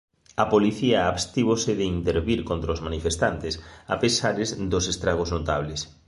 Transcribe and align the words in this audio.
A 0.43 0.45
policía 0.53 0.99
abstívose 1.13 1.71
de 1.79 1.85
intervir 1.97 2.39
contra 2.49 2.73
os 2.75 2.83
manifestantes 2.87 3.53
a 3.95 3.95
pesar 4.03 4.33
dos 4.71 4.85
estragos 4.93 5.29
notables. 5.35 5.79